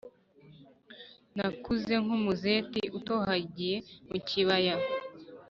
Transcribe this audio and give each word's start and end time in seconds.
Nakuze 1.35 1.93
nk’umuzeti 2.03 2.81
utohagiye 2.97 3.75
mu 4.09 4.17
kibaya, 4.27 4.75